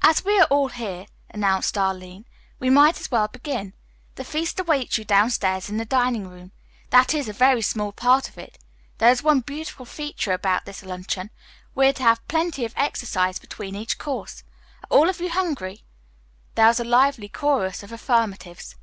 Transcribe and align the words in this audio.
"As 0.00 0.24
we 0.24 0.38
are 0.38 0.44
all 0.46 0.68
here," 0.68 1.06
announced 1.28 1.76
Arline, 1.76 2.24
"we 2.60 2.70
might 2.70 3.00
as 3.00 3.10
well 3.10 3.26
begin. 3.26 3.72
The 4.14 4.22
feast 4.22 4.60
awaits 4.60 4.96
you 4.96 5.04
downstairs 5.04 5.68
in 5.68 5.76
the 5.76 5.84
dining 5.84 6.28
room; 6.28 6.52
that 6.90 7.12
is, 7.14 7.28
a 7.28 7.32
very 7.32 7.62
small 7.62 7.90
part 7.90 8.28
of 8.28 8.38
it. 8.38 8.60
There 8.98 9.10
is 9.10 9.24
one 9.24 9.40
beautiful 9.40 9.84
feature 9.84 10.30
about 10.32 10.66
this 10.66 10.84
luncheon, 10.84 11.30
we 11.74 11.88
are 11.88 11.92
to 11.94 12.02
have 12.04 12.28
plenty 12.28 12.64
of 12.64 12.74
exercise 12.76 13.40
between 13.40 13.74
each 13.74 13.98
course. 13.98 14.44
Are 14.84 14.96
all 14.98 15.08
of 15.08 15.20
you 15.20 15.30
hungry?" 15.30 15.82
There 16.54 16.66
was 16.68 16.78
a 16.78 16.84
lively 16.84 17.28
chorus 17.28 17.82
of 17.82 17.90
affirmatives. 17.90 18.76